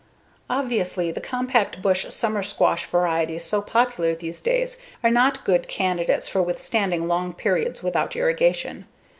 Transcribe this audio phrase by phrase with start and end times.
[0.49, 6.27] Obviously, the compact bush summer squash varieties so popular these days are not good candidates
[6.27, 8.87] for withstanding long periods without irrigation.